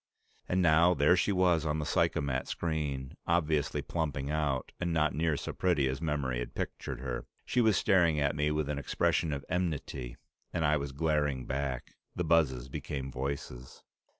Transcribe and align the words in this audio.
And 0.49 0.63
now, 0.63 0.95
there 0.95 1.15
she 1.15 1.31
was 1.31 1.63
on 1.63 1.77
the 1.77 1.85
psychomat 1.85 2.47
screen, 2.47 3.13
obviously 3.27 3.83
plumping 3.83 4.31
out, 4.31 4.71
and 4.79 4.91
not 4.91 5.13
nearly 5.13 5.37
so 5.37 5.53
pretty 5.53 5.87
as 5.87 6.01
memory 6.01 6.39
had 6.39 6.55
pictured 6.55 7.01
her. 7.01 7.27
She 7.45 7.61
was 7.61 7.77
staring 7.77 8.19
at 8.19 8.35
me 8.35 8.49
with 8.49 8.67
an 8.67 8.79
expression 8.79 9.31
of 9.31 9.45
enmity, 9.47 10.17
and 10.51 10.65
I 10.65 10.75
was 10.75 10.91
glaring 10.91 11.45
back. 11.45 11.93
The 12.15 12.23
buzzes 12.23 12.67
became 12.67 13.11
voices. 13.11 13.83